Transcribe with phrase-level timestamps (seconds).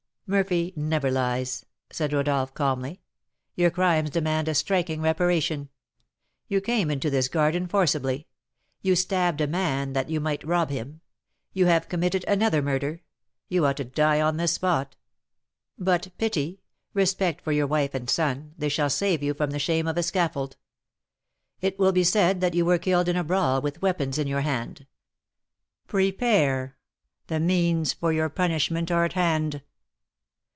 [0.33, 3.01] "Murphy never lies," said Rodolph, calmly.
[3.55, 5.67] "Your crimes demand a striking reparation.
[6.47, 8.27] You came into this garden forcibly;
[8.81, 11.01] you stabbed a man that you might rob him;
[11.51, 13.01] you have committed another murder;
[13.49, 14.95] you ought to die on this spot;
[15.77, 16.61] but pity,
[16.93, 20.01] respect for your wife and son, they shall save you from the shame of a
[20.03, 20.55] scaffold.
[21.59, 24.39] It will be said that you were killed in a brawl with weapons in your
[24.41, 24.87] hand.
[25.87, 26.77] Prepare,
[27.27, 29.61] the means for your punishment are at hand."